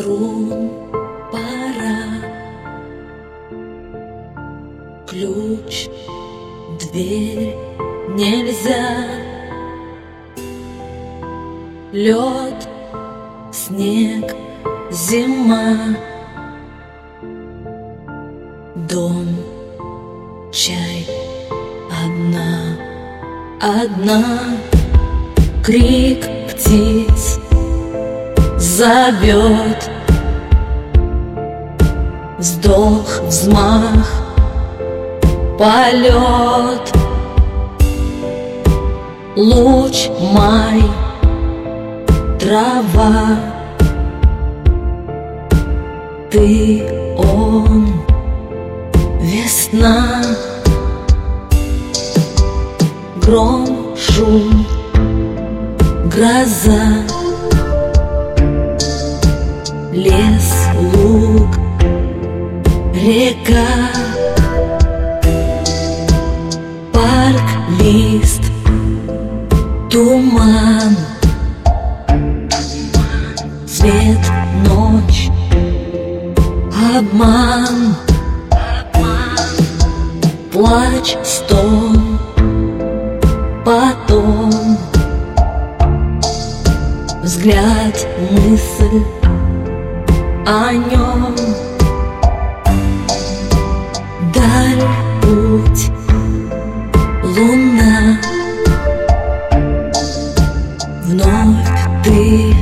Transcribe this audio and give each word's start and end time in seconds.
Струн 0.00 0.70
пора. 1.30 2.22
Ключ, 5.06 5.88
дверь 6.80 7.54
нельзя. 8.08 9.04
Лед, 11.92 12.66
снег, 13.52 14.34
зима. 14.90 15.96
Дом, 18.74 19.26
чай, 20.50 21.06
одна, 21.90 22.78
одна. 23.60 24.24
Крик 25.62 26.24
птиц 26.48 27.39
зовет. 28.80 29.90
Вздох, 32.38 33.20
взмах, 33.28 34.08
полет. 35.58 36.86
Луч, 39.36 40.08
май, 40.32 40.82
трава. 42.40 43.36
Ты, 46.30 46.82
он, 47.18 47.92
весна. 49.20 50.22
Гром, 53.20 53.94
шум, 53.94 54.64
гроза 56.06 57.19
Лес, 59.92 60.68
луг, 60.94 61.48
река 62.94 63.66
Парк, 66.92 67.48
лист, 67.80 68.42
туман 69.90 70.96
Свет, 73.66 74.20
ночь, 74.64 75.28
обман 76.96 77.96
Плач, 80.52 81.16
стон, 81.24 82.20
потом 83.64 84.52
Взгляд, 87.24 88.06
мысль 88.30 89.04
о 90.50 90.72
нем 90.72 91.36
Даль, 94.34 94.82
путь, 95.22 95.92
луна. 97.22 98.18
Вновь 101.04 102.02
ты 102.02 102.52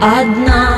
одна 0.00 0.71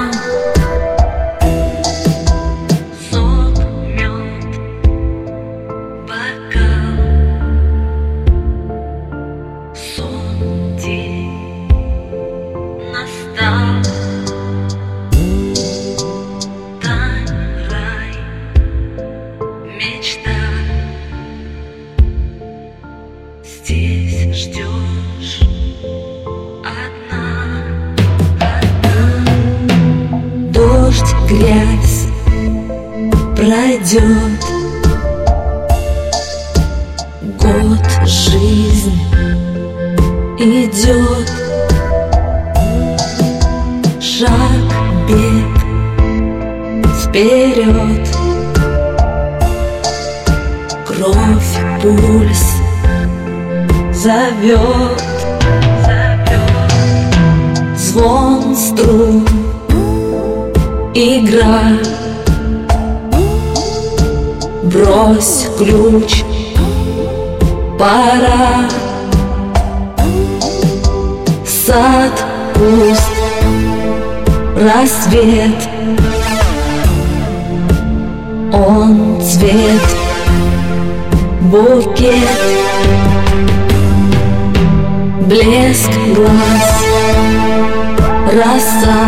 Здесь 23.45 24.35
ждешь 24.35 25.43
одна, 26.65 27.63
одна. 28.41 29.27
Дождь, 30.51 31.15
грязь 31.29 32.07
пройдет. 33.37 34.41
Год, 37.39 38.07
жизнь 38.07 38.99
идет. 40.39 41.31
Шаг, 44.01 44.73
бег 45.07 45.55
вперед. 47.03 48.09
Кровь, 50.87 51.59
пульс 51.83 52.64
зовет. 54.05 55.03
Звон 57.75 58.55
струн, 58.55 59.27
игра. 60.93 61.79
Брось 64.65 65.47
ключ, 65.57 66.23
пора. 67.79 68.69
Сад 71.47 72.25
пуст, 72.53 73.13
рассвет. 74.55 75.69
Он 78.53 79.19
цвет, 79.23 79.81
букет 81.41 82.29
Блеск 85.75 85.91
глаз, 86.15 86.85
роса 88.33 89.01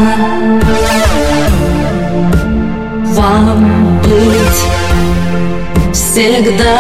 Вам 3.15 4.00
быть 4.03 4.62
всегда. 5.93 6.78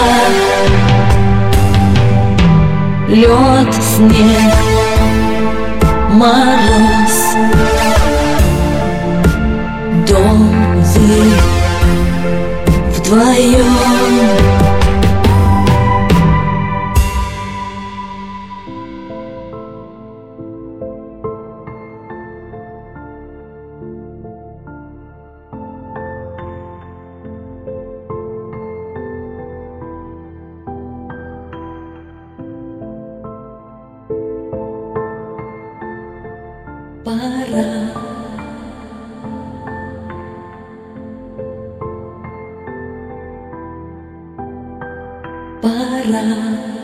Лед, 3.06 3.74
снег, 3.74 4.54
мороз. 6.10 7.18
Дом 10.08 10.50
вы 10.82 11.32
вдвоем 12.90 14.45
пора 37.06 37.64
Пора 45.62 46.75